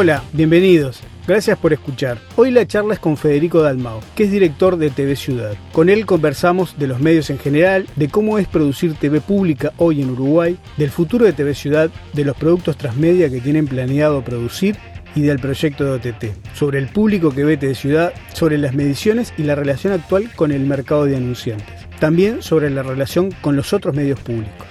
[0.00, 1.00] Hola, bienvenidos.
[1.26, 2.18] Gracias por escuchar.
[2.36, 5.56] Hoy la charla es con Federico Dalmao, que es director de TV Ciudad.
[5.72, 10.00] Con él conversamos de los medios en general, de cómo es producir TV pública hoy
[10.00, 14.76] en Uruguay, del futuro de TV Ciudad, de los productos transmedia que tienen planeado producir
[15.16, 19.34] y del proyecto de OTT, sobre el público que ve TV Ciudad, sobre las mediciones
[19.36, 21.88] y la relación actual con el mercado de anunciantes.
[21.98, 24.68] También sobre la relación con los otros medios públicos.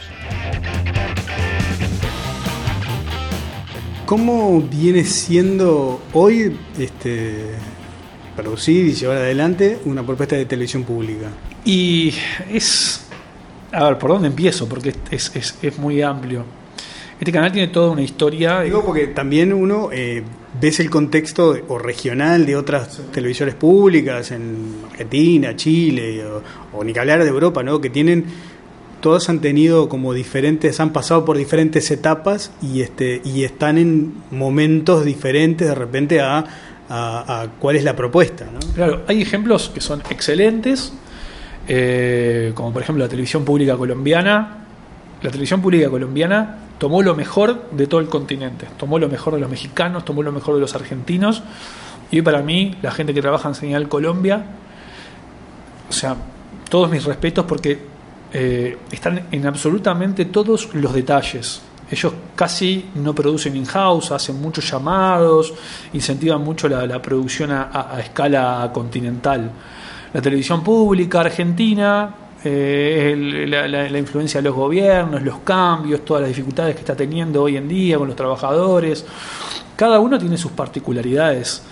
[4.08, 7.42] ¿Cómo viene siendo hoy este,
[8.38, 11.28] producir y llevar adelante una propuesta de televisión pública?
[11.66, 12.14] Y
[12.50, 13.06] es.
[13.74, 14.70] A ver, ¿por dónde empiezo?
[14.70, 16.46] Porque es, es, es muy amplio.
[17.20, 18.62] Este canal tiene toda una historia.
[18.62, 20.24] Digo porque también uno eh,
[20.62, 26.42] ves el contexto o regional de otras televisiones públicas en Argentina, Chile o,
[26.77, 27.82] o ni que hablar de Europa, ¿no?
[27.82, 28.24] Que tienen
[29.01, 34.13] todos han tenido como diferentes, han pasado por diferentes etapas y este y están en
[34.31, 36.45] momentos diferentes de repente a,
[36.90, 38.45] a, cuál es la propuesta.
[38.75, 40.93] Claro, hay ejemplos que son excelentes,
[41.68, 44.65] eh, como por ejemplo la televisión pública colombiana.
[45.21, 49.40] La televisión pública colombiana tomó lo mejor de todo el continente, tomó lo mejor de
[49.40, 51.43] los mexicanos, tomó lo mejor de los argentinos.
[52.12, 54.45] Y para mí, la gente que trabaja en Señal Colombia,
[55.90, 56.15] o sea,
[56.70, 57.96] todos mis respetos porque
[58.34, 61.62] eh, están en absolutamente todos los detalles.
[61.90, 65.53] Ellos casi no producen in-house, hacen muchos llamados,
[65.94, 69.50] incentivan mucho la, producción a, escala continental.
[70.14, 76.30] La televisión pública argentina, eh, la, la, influencia de los gobiernos, los cambios, todas las
[76.30, 79.06] dificultades que está teniendo hoy en día con los trabajadores.
[79.78, 81.64] Cada uno tiene sus particularidades.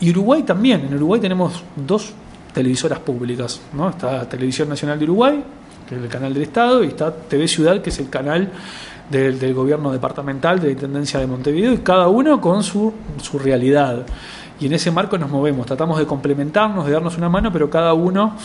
[0.00, 0.86] Y Uruguay también.
[0.86, 2.12] En Uruguay tenemos dos
[2.52, 3.60] televisoras públicas.
[3.72, 3.90] ¿no?
[3.90, 5.44] Está Televisión Nacional de Uruguay,
[5.90, 8.48] que es el canal del Estado, y está TV Ciudad, que es el canal
[9.10, 14.06] del, gobierno departamental, de la Intendencia de Montevideo, y cada uno con su, su realidad.
[14.60, 17.92] Y en ese marco nos movemos, tratamos de complementarnos, de darnos una mano, pero cada
[17.92, 18.36] uno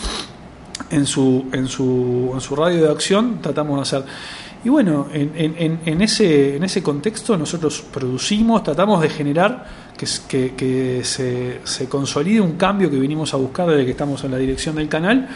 [0.90, 4.10] en su, en su, en su radio de acción tratamos de hacer.
[4.64, 9.66] Y bueno, en, en, ese, en ese contexto nosotros producimos, tratamos de generar
[9.96, 14.24] que, que, que se, se, consolide un cambio que vinimos a buscar desde que estamos
[14.24, 15.28] en la dirección del canal,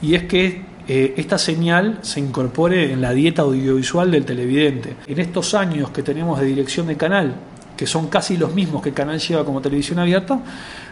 [0.00, 4.96] y es que eh, esta señal se incorpore en la dieta audiovisual del televidente.
[5.06, 7.34] En estos años que tenemos de dirección de canal,
[7.76, 10.40] que son casi los mismos que el canal lleva como televisión abierta,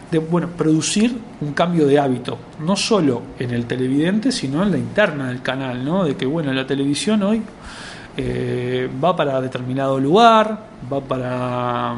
[0.09, 4.77] de bueno, producir un cambio de hábito, no solo en el televidente, sino en la
[4.77, 6.03] interna del canal, ¿no?
[6.03, 7.43] De que bueno, la televisión hoy
[8.17, 11.95] eh, va para determinado lugar, va para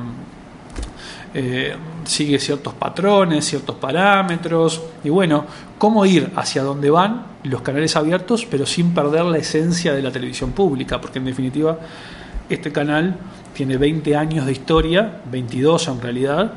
[1.33, 5.45] eh, sigue ciertos patrones, ciertos parámetros, y bueno,
[5.77, 10.11] cómo ir hacia donde van los canales abiertos, pero sin perder la esencia de la
[10.11, 11.79] televisión pública, porque en definitiva
[12.49, 13.15] este canal
[13.53, 16.53] tiene 20 años de historia, 22 en realidad,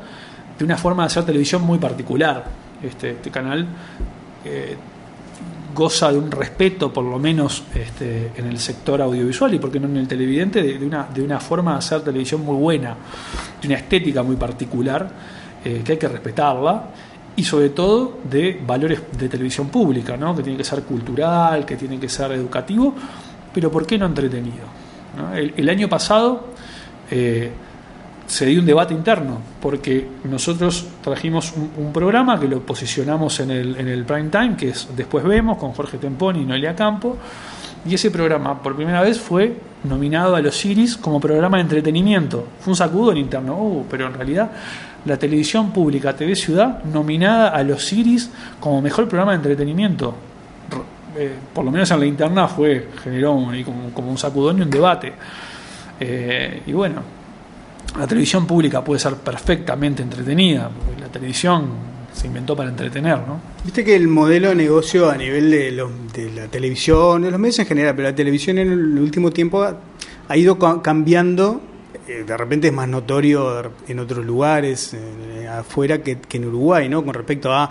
[0.57, 2.45] de una forma de hacer televisión muy particular.
[2.83, 3.65] Este, este canal
[4.43, 4.75] eh,
[5.75, 9.87] goza de un respeto, por lo menos este, en el sector audiovisual y, porque no
[9.87, 12.95] en el televidente, de, una, de una forma de hacer televisión muy buena,
[13.61, 15.07] de una estética muy particular,
[15.63, 16.89] eh, que hay que respetarla,
[17.35, 20.35] y sobre todo de valores de televisión pública, ¿no?
[20.35, 22.95] que tiene que ser cultural, que tiene que ser educativo,
[23.53, 24.65] pero ¿por qué no entretenido?
[25.33, 26.47] El, año pasado
[27.09, 27.51] eh,
[28.27, 33.75] se dio un debate interno, porque nosotros trajimos un, programa que lo posicionamos en el,
[33.77, 37.17] en el prime time, que es Después Vemos, con Jorge Temponi y Noelia Campo,
[37.87, 42.47] y ese programa por primera vez fue nominado a los Iris como programa de entretenimiento.
[42.59, 44.51] Fue un sacudo en interno, uh, pero en realidad
[45.05, 50.15] la televisión pública TV Ciudad nominada a los Iris como mejor programa de entretenimiento.
[51.17, 54.69] Eh, por lo menos en la interna fue generó como, como un sacudón y un
[54.69, 55.13] debate.
[55.99, 57.01] Eh, y bueno,
[57.97, 63.39] la televisión pública puede ser perfectamente entretenida, porque la televisión se inventó para entretener, ¿no?
[63.63, 65.71] Viste que el modelo de negocio a nivel de,
[66.13, 69.63] de la televisión, de los medios en general, pero la televisión en el último tiempo
[69.63, 71.61] ha, ido cambiando,
[72.07, 76.87] eh, de repente es más notorio en otros lugares, eh, afuera, que, que en Uruguay,
[76.87, 77.03] ¿no?
[77.03, 77.69] Con respecto a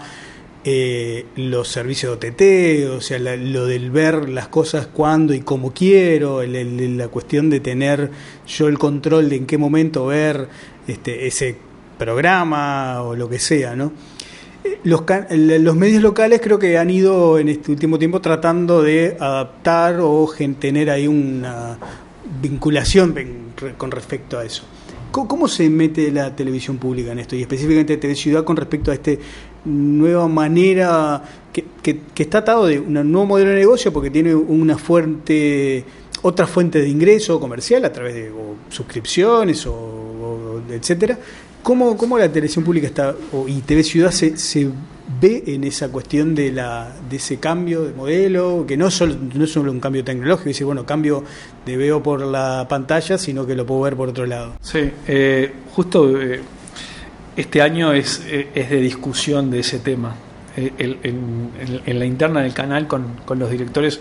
[0.67, 5.75] eh, los servicios de OTT, o sea, lo del ver las cosas cuando y como
[5.75, 8.11] quiero, la cuestión de tener
[8.47, 10.49] yo el control de en qué momento ver
[10.89, 11.57] este, ese
[11.99, 13.93] programa o lo que sea, ¿no?
[14.65, 19.19] Eh, los, los medios locales creo que han ido en este último tiempo tratando de
[19.21, 21.79] adaptar o tener ahí una
[22.41, 23.15] vinculación
[23.77, 24.65] con respecto a eso.
[25.15, 27.37] ¿Cómo, se mete la televisión pública en esto?
[27.37, 29.13] Y específicamente TV Ciudad con respecto a esta
[29.65, 31.23] nueva manera
[31.53, 35.85] que, está atado de un nuevo modelo de negocio porque tiene una fuente,
[36.23, 38.33] otra fuente de ingreso comercial a través de
[38.71, 41.17] suscripciones o, etcétera,
[41.63, 44.69] ¿Cómo, cómo la televisión pública está, o, y TV Ciudad se
[45.21, 49.45] ve en esa cuestión de, la, de ese cambio de modelo, que no, solo, no
[49.45, 51.25] es solo un cambio tecnológico, dice, bueno, cambio
[51.65, 54.55] de veo por la pantalla, sino que lo puedo ver por otro lado.
[54.61, 56.41] Sí, eh, justo eh,
[57.37, 60.17] este año es, eh, es de discusión de ese tema.
[60.57, 64.01] en, la interna del canal con, con los directores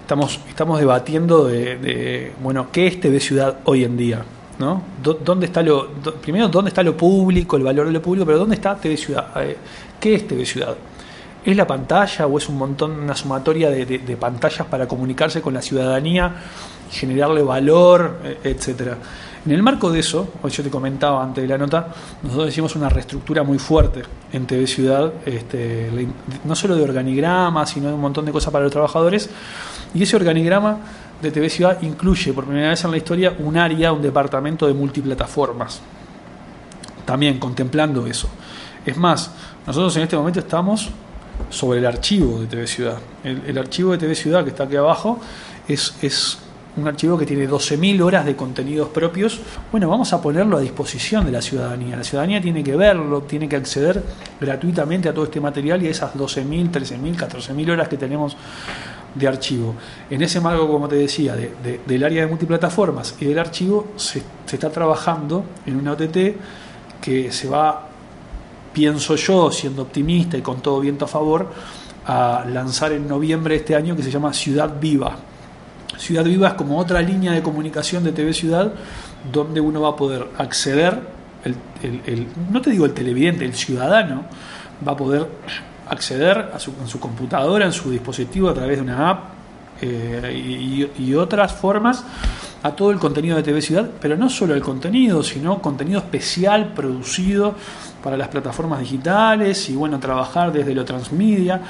[0.00, 4.24] estamos, estamos debatiendo de, bueno, ¿qué es TV Ciudad hoy en día?
[4.58, 4.82] ¿No?
[5.02, 5.88] ¿Dónde está lo,
[6.20, 9.28] primero, dónde está lo público, el valor de lo público, pero dónde está TV Ciudad?
[10.00, 10.76] ¿Qué es TV Ciudad?
[11.44, 15.60] ¿Es la pantalla o es un montón, una sumatoria de, pantallas para comunicarse con la
[15.60, 16.32] ciudadanía,
[16.90, 18.96] generarle valor, e, etcétera?
[19.44, 21.88] En el marco de eso, hoy yo te comentaba antes de la nota,
[22.22, 24.02] nosotros hicimos una reestructura muy fuerte
[24.32, 25.90] en TV Ciudad, este,
[26.44, 29.28] no solo de organigrama, sino de un montón de cosas para los trabajadores,
[29.92, 30.78] y ese organigrama
[31.20, 34.74] de TV Ciudad incluye por primera vez en la historia un área, un departamento de
[34.74, 35.80] multiplataformas,
[37.04, 38.28] también contemplando eso.
[38.84, 39.30] Es más,
[39.66, 40.90] nosotros en este momento estamos
[41.50, 42.98] sobre el archivo de TV Ciudad.
[43.22, 45.18] El, archivo de TV Ciudad que está aquí abajo
[45.66, 46.38] es, es
[46.76, 49.40] un archivo que tiene 12.000 horas de contenidos propios.
[49.70, 51.96] Bueno, vamos a ponerlo a disposición de la ciudadanía.
[51.96, 54.02] La ciudadanía tiene que verlo, tiene que acceder
[54.40, 58.36] gratuitamente a todo este material y a esas 12.000, 13.000, 14.000 horas que tenemos
[59.14, 59.74] de archivo.
[60.10, 64.70] En ese marco, como te decía, del área de multiplataformas y del archivo, se, está
[64.70, 66.16] trabajando en una OTT
[67.00, 67.88] que se va
[68.72, 71.48] pienso yo, siendo optimista y con todo viento a favor,
[72.06, 75.16] a lanzar en noviembre de este año que se llama Ciudad Viva.
[75.96, 78.72] Ciudad Viva es como otra línea de comunicación de TV Ciudad
[79.32, 81.00] donde uno va a poder acceder,
[82.50, 84.24] no te digo el televidente, el ciudadano
[84.86, 85.28] va a poder
[85.88, 89.34] acceder a su, en su computadora, en su dispositivo a través de una app
[89.80, 92.04] eh, y, otras formas
[92.62, 96.72] a todo el contenido de TV Ciudad, pero no solo el contenido, sino contenido especial
[96.72, 97.54] producido
[98.02, 101.60] para las plataformas digitales y bueno, trabajar desde lo transmedia.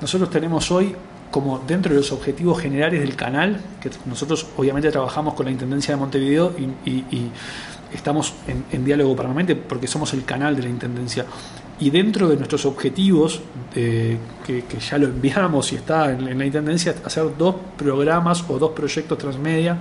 [0.00, 0.94] Nosotros tenemos hoy
[1.30, 5.94] como dentro de los objetivos generales del canal, que nosotros obviamente trabajamos con la Intendencia
[5.94, 6.52] de Montevideo
[6.86, 7.30] y,
[7.96, 11.24] estamos en, diálogo permanente porque somos el canal de la Intendencia.
[11.80, 13.40] Y dentro de nuestros objetivos,
[13.74, 18.72] eh, que, ya lo enviamos y está en, la Intendencia, hacer dos programas o dos
[18.72, 19.76] proyectos transmedia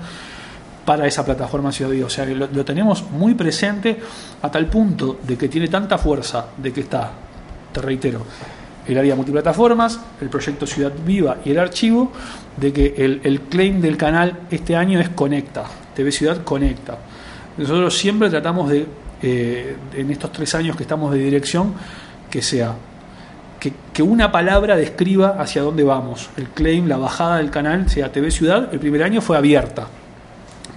[0.86, 2.07] para esa plataforma Ciudad Viva.
[2.07, 3.98] O sea, lo, lo, tenemos muy presente
[4.42, 7.12] a tal punto de que tiene tanta fuerza de que está,
[7.71, 8.25] te reitero,
[8.88, 12.12] el área multiplataformas, el proyecto Ciudad Viva y el archivo,
[12.57, 15.65] de que el, claim del canal este año es Conecta,
[15.95, 16.98] TV Ciudad Conecta.
[17.57, 18.85] Nosotros siempre tratamos de,
[19.21, 21.73] eh, en estos tres años que estamos de dirección,
[22.29, 22.75] que sea
[23.94, 26.29] que, una palabra describa hacia dónde vamos.
[26.35, 29.88] El claim, la bajada del canal, sea TV Ciudad, el primer año fue abierta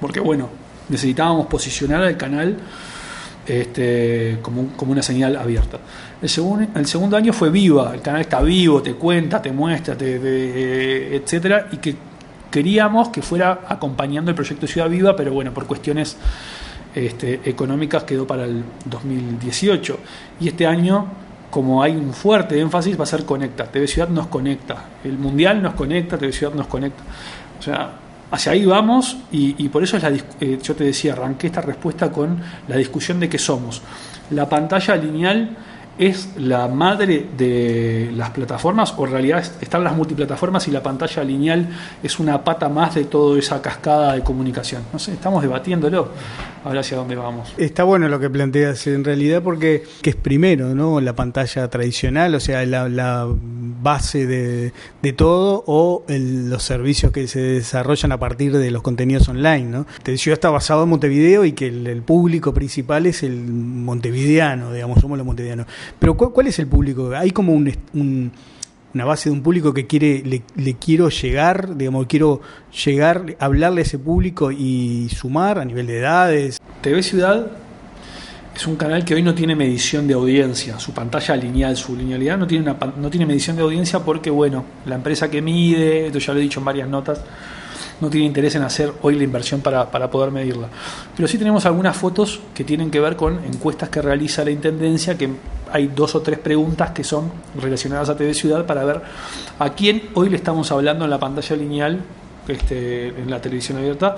[0.01, 0.49] porque bueno,
[0.89, 2.57] necesitábamos posicionar al canal
[3.47, 5.79] este, como, como, una señal abierta.
[6.21, 9.97] El, segundo, el segundo año fue viva, el canal está vivo, te cuenta, te muestra,
[9.97, 11.97] te, te, etcétera, y que
[12.51, 16.17] queríamos que fuera acompañando el proyecto Ciudad Viva, pero bueno, por cuestiones
[16.97, 19.99] este, económicas quedó para el 2018.
[20.41, 21.07] Y este año,
[21.51, 23.67] como hay un fuerte énfasis, va a ser Conecta.
[23.67, 24.85] TV Ciudad nos conecta.
[25.05, 27.03] El Mundial nos conecta, TV Ciudad nos conecta.
[27.59, 27.93] O sea,
[28.31, 32.11] hacia ahí vamos y, por eso es la, eh, yo te decía, arranqué esta respuesta
[32.11, 33.83] con la discusión de qué somos.
[34.31, 35.57] La pantalla lineal
[35.99, 41.25] es la madre de las plataformas o en realidad están las multiplataformas y la pantalla
[41.25, 41.69] lineal
[42.03, 44.83] es una pata más de toda esa cascada de comunicación.
[44.93, 46.11] No sé, estamos debatiéndolo
[46.67, 47.55] ahora hacia dónde vamos.
[47.57, 51.01] Está bueno lo que planteas en realidad porque que es primero, ¿no?
[51.01, 53.29] La pantalla tradicional, o sea, la,
[53.83, 54.73] base de,
[55.13, 59.87] todo o los servicios que se desarrollan a partir de los contenidos online, ¿no?
[60.03, 65.01] Te Ciudad está basado en Montevideo y que el, público principal es el montevideano, digamos,
[65.01, 65.67] somos los montevideanos.
[65.99, 67.11] Pero ¿cuál, es el público?
[67.15, 67.73] Hay como un,
[68.97, 72.41] una base de un público que quiere le, quiero llegar, digamos, quiero
[72.85, 76.59] llegar, hablarle a ese público y sumar a nivel de edades.
[76.81, 77.47] TV Ciudad
[78.55, 82.39] es un canal que hoy no tiene medición de audiencia, su pantalla lineal, su linealidad
[82.39, 86.19] no tiene, una, no tiene medición de audiencia porque, bueno, la empresa que mide, esto
[86.19, 87.21] ya lo he dicho en varias notas,
[88.01, 90.69] no tiene interés en hacer hoy la inversión para, poder medirla.
[91.15, 95.17] Pero sí tenemos algunas fotos que tienen que ver con encuestas que realiza la Intendencia,
[95.17, 95.31] que
[95.73, 99.01] hay dos o tres preguntas que son relacionadas a TV Ciudad para ver
[99.59, 102.01] a quién hoy le estamos hablando en la pantalla lineal,
[102.47, 104.17] este, en la televisión abierta,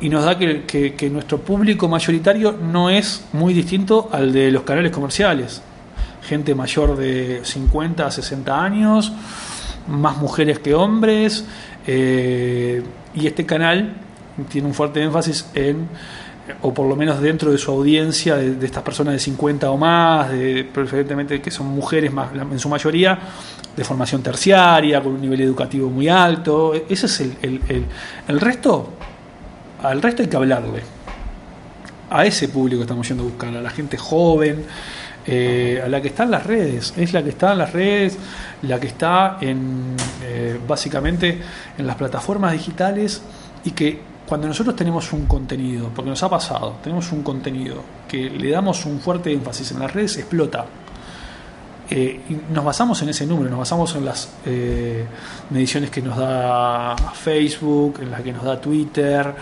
[0.00, 4.92] y nos da que, nuestro público mayoritario no es muy distinto al de los canales
[4.92, 5.62] comerciales.
[6.22, 9.12] Gente mayor de 50 a 60 años,
[9.88, 11.44] más mujeres que hombres,
[11.90, 12.82] eh,
[13.14, 13.94] y este canal
[14.50, 15.88] tiene un fuerte énfasis en
[16.62, 20.30] o por lo menos dentro de su audiencia, de, estas personas de 50 o más,
[20.30, 23.18] de, preferentemente que son mujeres más, en su mayoría,
[23.76, 26.74] de formación terciaria, con un nivel educativo muy alto.
[26.74, 27.84] Ese es el, el,
[28.28, 28.92] el, resto,
[29.82, 30.82] al resto hay que hablarle.
[32.10, 34.64] A ese público estamos yendo a buscar, a la gente joven,
[35.30, 38.16] eh, a la que está en las redes, es la que está en las redes,
[38.62, 41.38] la que está en eh, básicamente
[41.76, 43.20] en las plataformas digitales
[43.62, 48.30] y que cuando nosotros tenemos un contenido, porque nos ha pasado, tenemos un contenido que
[48.30, 50.64] le damos un fuerte énfasis en las redes, explota.
[51.90, 55.04] Eh, y nos basamos en ese número, nos basamos en las eh,
[55.50, 59.34] mediciones que nos da Facebook, en las que nos da Twitter.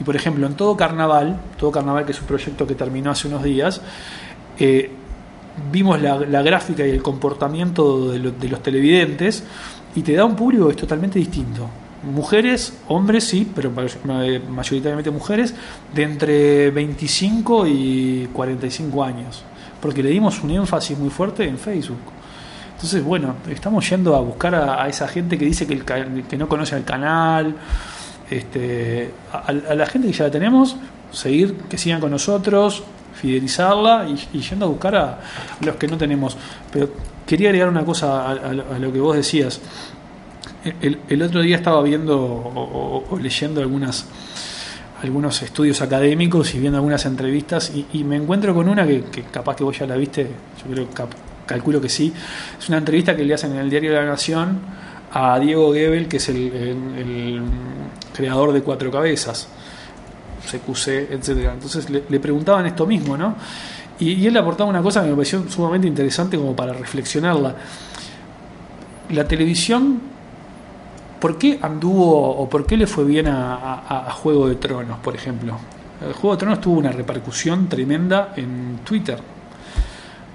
[0.00, 3.28] Y por ejemplo, en todo carnaval, todo carnaval que es un proyecto que terminó hace
[3.28, 3.80] unos días,
[5.70, 9.44] vimos la, gráfica y el comportamiento de, de los televidentes
[9.94, 11.68] y te da un público que es totalmente distinto
[12.02, 15.54] mujeres, hombres sí, pero mayoritariamente mujeres,
[15.94, 19.42] de entre 25 y 45 años,
[19.80, 21.98] porque le dimos un énfasis muy fuerte en Facebook.
[22.74, 26.48] Entonces, bueno, estamos yendo a buscar a, esa gente que dice que, el, que no
[26.48, 27.56] conoce el canal,
[28.30, 30.76] este, a, la gente que ya la tenemos,
[31.10, 32.84] seguir, que sigan con nosotros,
[33.20, 35.18] fidelizarla y, yendo a buscar a
[35.60, 36.36] los que no tenemos.
[36.72, 36.90] Pero
[37.26, 39.60] quería agregar una cosa a lo que vos decías.
[40.80, 44.06] El, otro día estaba viendo o, leyendo algunas
[45.00, 49.62] algunos estudios académicos y viendo algunas entrevistas y, me encuentro con una que, capaz que
[49.62, 50.88] vos ya la viste, yo creo
[51.46, 52.12] calculo que sí,
[52.58, 54.58] es una entrevista que le hacen en el diario de la Nación
[55.12, 57.42] a Diego Gebel, que es el,
[58.12, 59.48] creador de Cuatro Cabezas,
[60.50, 61.52] CQC, etcétera.
[61.52, 63.36] Entonces le, preguntaban esto mismo, ¿no?
[63.98, 67.54] Y, y él aportaba una cosa que me pareció sumamente interesante como para reflexionarla.
[69.10, 70.00] La televisión
[71.18, 75.58] ¿Por qué anduvo o por qué le fue bien a, Juego de Tronos, por ejemplo?
[76.00, 79.18] El Juego de Tronos tuvo una repercusión tremenda en Twitter.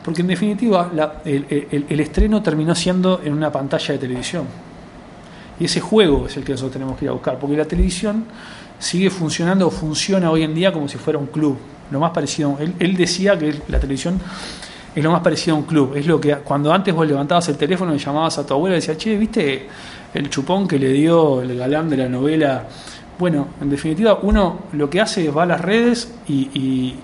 [0.04, 0.92] Porque en definitiva
[1.24, 4.46] el, estreno terminó siendo en una pantalla de televisión.
[5.58, 7.40] Y ese juego es el que nosotros tenemos que ir a buscar.
[7.40, 8.26] Porque la televisión
[8.84, 11.58] sigue funcionando o funciona hoy en día como si fuera un club.
[11.92, 12.58] Lo más parecido.
[12.60, 14.20] Él, él decía que la televisión
[14.96, 15.96] es lo más parecido a un club.
[15.96, 18.80] Es lo que cuando antes vos levantabas el teléfono y llamabas a tu abuela y
[18.80, 19.68] decías, che, ¿viste
[20.14, 22.68] el chupón que le dio el galán de la novela.
[23.18, 26.96] Bueno, en definitiva, uno lo que hace es va a las redes y,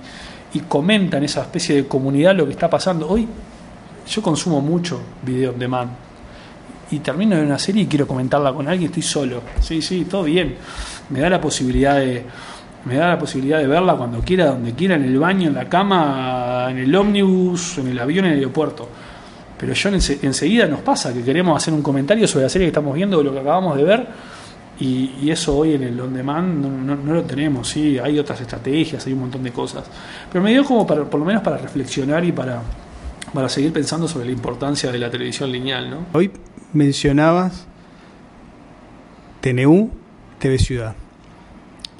[0.68, 3.08] comenta en esa especie de comunidad lo que está pasando.
[3.08, 3.28] Hoy
[4.08, 6.09] yo consumo mucho video on demand
[6.92, 9.42] y termino de una serie y quiero comentarla con alguien, estoy solo.
[9.60, 10.56] Sí, sí, todo bien.
[11.10, 12.26] Me da la posibilidad de
[12.86, 15.68] me da la posibilidad de verla cuando quiera, donde quiera, en el baño, en la
[15.68, 18.88] cama, en el ómnibus, en el avión, en el aeropuerto.
[19.58, 22.96] Pero yo enseguida nos pasa que queremos hacer un comentario sobre la serie que estamos
[22.96, 24.08] viendo o lo que acabamos de ver
[24.80, 29.14] y, eso hoy en el on demand no, lo tenemos, sí, hay otras estrategias, hay
[29.14, 29.84] un montón de cosas.
[30.32, 32.62] Pero me dio como para, por lo menos para reflexionar y para,
[33.34, 35.90] para seguir pensando sobre la importancia de la televisión lineal.
[35.90, 35.98] ¿no?
[36.14, 36.32] Hoy
[36.74, 37.68] mencionabas
[39.42, 39.92] TNU,
[40.40, 40.96] TV Ciudad.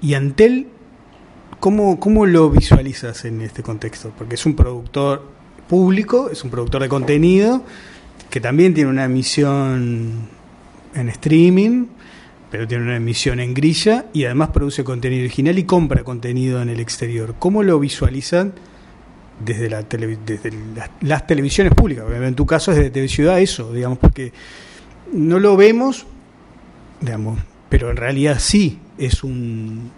[0.02, 0.68] Y Antel,
[1.60, 4.12] ¿cómo, ¿cómo lo visualizas en este contexto?
[4.18, 5.30] Porque es un productor
[5.68, 7.64] público, es un productor de contenido
[8.30, 10.28] que también tiene una emisión
[10.94, 11.88] en streaming,
[12.52, 16.70] pero tiene una emisión en grilla y además produce contenido original y compra contenido en
[16.70, 17.36] el exterior.
[17.40, 18.54] ¿Cómo lo visualizan
[19.40, 20.52] desde, la desde
[21.02, 22.06] las, televisiones públicas?
[22.12, 24.32] En tu caso es de Ciudad eso, digamos, porque
[25.12, 26.06] no lo vemos,
[27.02, 29.92] digamos, pero en realidad sí es un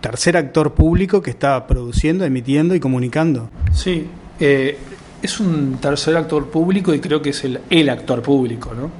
[0.00, 3.50] tercer actor público que está produciendo, emitiendo y comunicando.
[3.72, 4.06] Sí,
[4.38, 4.78] eh,
[5.22, 8.90] es un tercer actor público y creo que es el, el actor público, ¿no?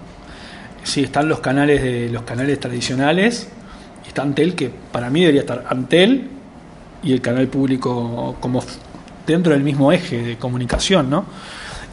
[0.82, 3.48] Sí, están los canales de los canales tradicionales,
[4.06, 6.28] está Antel, que para mí debería estar Antel
[7.02, 8.62] y el canal público como
[9.32, 11.26] dentro del mismo eje de comunicación, ¿no?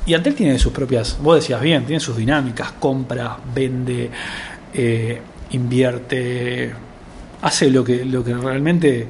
[0.06, 4.10] Y Antel tiene sus propias, vos decías bien, tiene sus dinámicas, compra, vende,
[4.74, 6.72] eh, invierte,
[7.42, 9.08] hace lo que, lo que realmente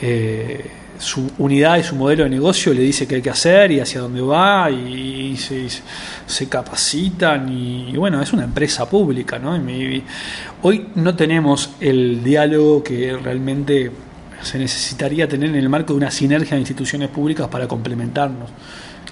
[0.00, 3.80] eh, su unidad y su modelo de negocio le dice qué hay que hacer y
[3.80, 9.58] hacia dónde va y, se, capacitan y, bueno, es una empresa pública, ¿no?
[10.62, 13.90] hoy no tenemos el diálogo que realmente
[14.44, 18.50] se necesitaría tener en el marco de una sinergia de instituciones públicas para complementarnos.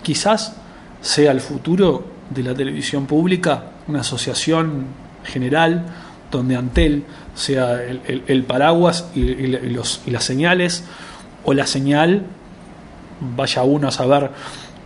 [0.02, 0.56] Quizás
[1.00, 4.86] sea el futuro de la televisión pública, una asociación
[5.24, 5.86] general
[6.30, 10.84] donde Antel sea el, paraguas y, los, y las señales
[11.44, 12.24] o la señal,
[13.36, 14.30] vaya uno a saber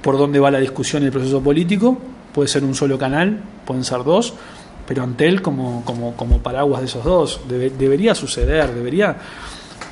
[0.03, 1.99] por dónde va la discusión y el proceso político,
[2.33, 4.35] puede ser un solo canal, pueden ser dos,
[4.87, 9.17] pero Antel como, como, como paraguas de esos dos, debería suceder, debería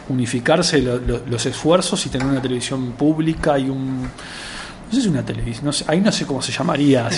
[0.09, 5.73] unificarse los esfuerzos y tener una televisión pública y un no sé si una televisión,
[5.87, 7.09] ahí no sé cómo se llamaría,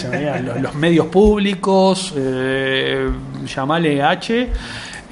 [0.61, 3.11] los, medios públicos, eh,
[3.45, 4.49] llamale H,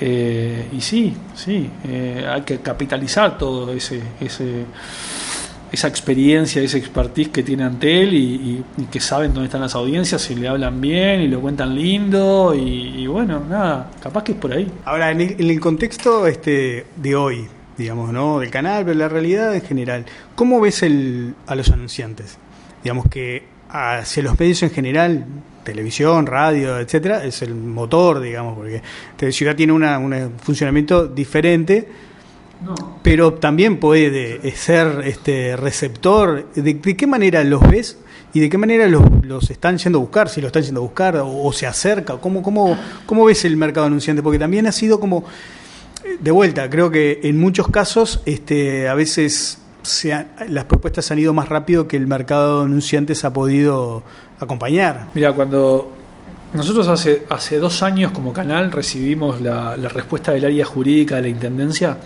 [0.00, 4.64] eh, y sí, sí, eh, hay que capitalizar todo ese, ese
[5.74, 10.30] esa experiencia, ese expertise que tiene ante él y, que saben dónde están las audiencias
[10.30, 14.52] y le hablan bien y lo cuentan lindo y, bueno, nada, capaz que es por
[14.52, 14.70] ahí.
[14.84, 18.40] Ahora, en el, contexto este de hoy, digamos, ¿no?
[18.40, 22.38] Del canal, pero la realidad en general, ¿cómo ves el, a los anunciantes?
[22.82, 25.26] Digamos que hacia los medios en general,
[25.64, 31.88] televisión, radio, etcétera, es el motor, digamos, porque Ciudad tiene un funcionamiento diferente
[33.02, 36.48] pero también puede ser este receptor.
[36.54, 37.98] ¿De, qué manera los ves
[38.32, 40.28] y de qué manera los, los, están yendo a buscar?
[40.28, 42.16] Si lo están yendo a buscar o, se acerca.
[42.16, 44.22] ¿Cómo, cómo, ¿Cómo ves el mercado anunciante?
[44.22, 45.24] Porque también ha sido como.
[46.20, 51.34] De vuelta, creo que en muchos casos este, a veces se las propuestas han ido
[51.34, 54.02] más rápido que el mercado anunciante se ha podido
[54.40, 55.08] acompañar.
[55.14, 55.92] Mira, cuando
[56.54, 61.22] nosotros hace, hace dos años como canal recibimos la, la respuesta del área jurídica de
[61.22, 61.98] la Intendencia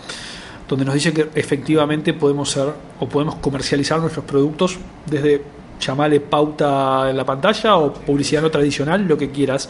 [0.69, 2.69] donde nos dice que efectivamente podemos ser
[3.01, 5.43] o podemos comercializar nuestros productos desde
[5.81, 9.69] llamarle pauta en la pantalla o publicidad no tradicional, lo que quieras.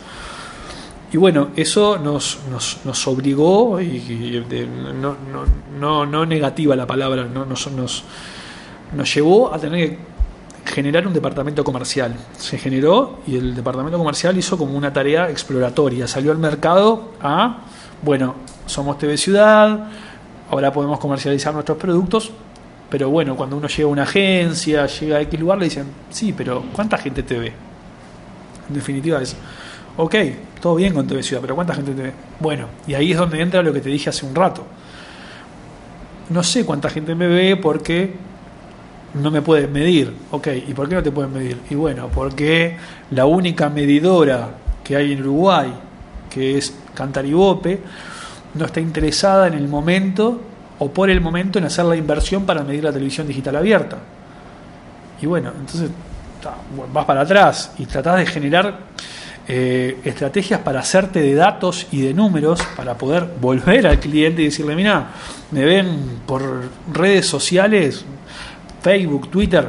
[1.10, 4.44] Y bueno, eso nos, nos, nos obligó, y,
[5.00, 5.16] no,
[5.78, 8.04] no, no, negativa la palabra, no, nos, nos,
[8.94, 9.98] nos llevó a tener que
[10.66, 12.14] generar un departamento comercial.
[12.36, 16.06] Se generó y el departamento comercial hizo como una tarea exploratoria.
[16.06, 17.60] Salió al mercado a,
[18.02, 18.34] bueno,
[18.66, 19.88] somos TV Ciudad,
[20.50, 22.30] ahora podemos comercializar nuestros productos,
[22.90, 26.34] pero bueno, cuando uno llega a una agencia, llega a X lugar, le dicen, sí,
[26.36, 27.52] pero ¿cuánta gente te ve?
[28.68, 29.34] En definitiva es,
[29.98, 30.14] ok,
[30.62, 32.12] todo bien con TV Ciudad, pero ¿cuánta gente te ve?
[32.40, 34.64] Bueno, y ahí es donde entra lo que te dije hace un rato.
[36.30, 38.14] No sé cuánta gente me ve porque
[39.14, 40.14] no me puedes medir.
[40.30, 41.58] Ok, ¿y por qué no te pueden medir?
[41.68, 42.76] Y bueno, porque
[43.10, 44.50] la única medidora
[44.84, 45.72] que hay en Uruguay,
[46.30, 47.80] que es Cantaribope,
[48.54, 50.40] no está interesada en el momento
[50.78, 53.98] o por el momento en hacer la inversión para medir la televisión digital abierta.
[55.20, 55.90] Y bueno, entonces
[56.92, 58.78] vas para atrás y tratás de generar
[59.48, 64.46] eh, estrategias para hacerte de datos y de números para poder volver al cliente y
[64.46, 65.08] decirle, mira,
[65.50, 68.04] me ven por redes sociales,
[68.82, 69.68] Facebook, Twitter,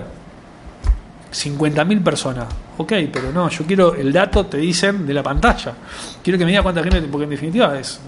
[1.32, 2.46] 50.000 personas.
[2.78, 5.74] Ok, pero no, yo quiero el dato, te dicen, de la pantalla.
[6.24, 8.00] Quiero que me diga cuánta gente, porque en definitiva es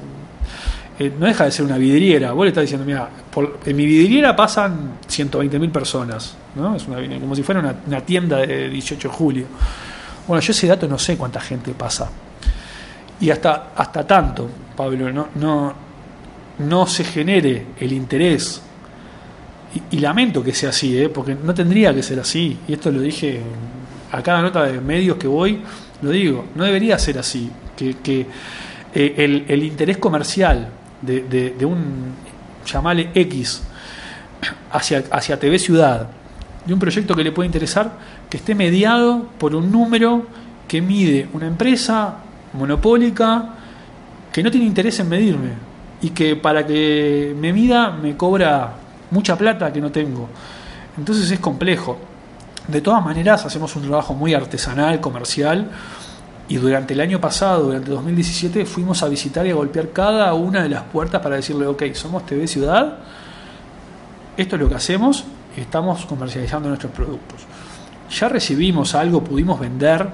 [1.02, 2.32] eh, no deja de ser una vidriera.
[2.34, 3.10] Vos le estás diciendo, mira,
[3.66, 6.76] en mi vidriera pasan 120.000 personas, ¿no?
[6.76, 9.46] Es como si fuera una, tienda de 18 de julio.
[10.32, 12.10] Bueno, yo ese dato no sé cuánta gente pasa.
[13.20, 15.74] Y hasta, hasta tanto, Pablo, no, no,
[16.60, 18.62] no se genere el interés.
[19.92, 21.10] Y, lamento que sea así, ¿eh?
[21.10, 22.58] porque no tendría que ser así.
[22.66, 23.42] Y esto lo dije
[24.10, 25.64] a cada nota de medios que voy,
[26.02, 27.52] lo digo, no debería ser así.
[27.76, 28.26] Que, que
[28.94, 30.70] eh, el, el interés comercial
[31.02, 32.14] de, un,
[32.66, 33.64] llamale X,
[34.72, 36.08] hacia, hacia TV Ciudad,
[36.66, 40.26] de un proyecto que le puede interesar, que esté mediado por un número
[40.68, 42.16] que mide una empresa
[42.54, 43.50] monopólica
[44.32, 45.50] que no tiene interés en medirme
[46.02, 48.72] y que para que me mida me cobra
[49.12, 50.30] mucha plata que no tengo.
[50.98, 52.00] Entonces es complejo.
[52.70, 55.70] De todas maneras hacemos un trabajo muy artesanal, comercial,
[56.48, 60.64] y durante el año pasado, durante 2017, fuimos a visitar y a golpear cada una
[60.64, 62.98] de las puertas para decirle, ok, somos TV Ciudad,
[64.38, 65.26] esto es lo que hacemos,
[65.58, 67.42] estamos comercializando nuestros productos.
[68.12, 70.08] Ya recibimos algo, pudimos vender,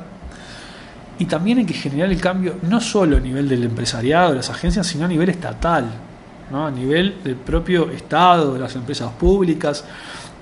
[1.19, 4.49] y también hay que generar el cambio no solo a nivel del empresariado, de las
[4.49, 5.89] agencias, sino a nivel estatal,
[6.51, 6.67] ¿no?
[6.67, 9.83] a nivel del propio Estado, de las empresas públicas,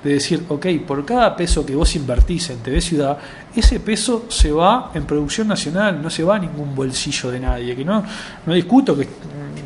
[0.03, 3.17] de decir, ok, por cada peso que vos invertís en TV Ciudad,
[3.55, 7.75] ese peso se va en producción nacional, no se va a ningún bolsillo de nadie.
[7.75, 8.03] Que no,
[8.45, 9.07] no discuto que,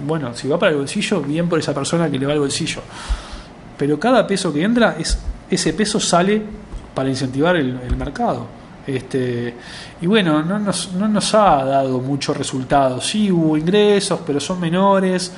[0.08, 2.82] bueno, si va para el bolsillo, bien por esa persona que le va al bolsillo.
[3.78, 6.42] Pero cada peso que entra, es, ese peso sale
[6.94, 8.48] para incentivar el, mercado.
[8.86, 9.54] Este,
[10.02, 13.06] y bueno, no nos, no nos ha dado muchos resultados.
[13.06, 15.32] Sí hubo ingresos, pero son menores.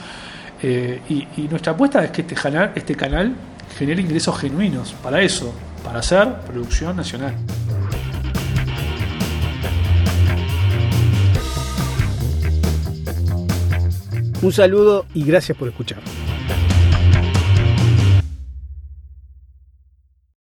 [0.64, 3.34] Eh, y, y, nuestra apuesta es que este canal, este canal
[3.78, 7.36] genera ingresos genuinos para eso, para hacer producción nacional.
[14.42, 16.00] Un saludo y gracias por escuchar.